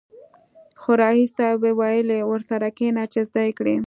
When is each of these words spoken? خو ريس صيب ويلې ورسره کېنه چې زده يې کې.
خو 0.79 0.91
ريس 1.01 1.29
صيب 1.37 1.61
ويلې 1.79 2.19
ورسره 2.29 2.67
کېنه 2.77 3.03
چې 3.13 3.19
زده 3.29 3.41
يې 3.45 3.51
کې. 3.57 3.75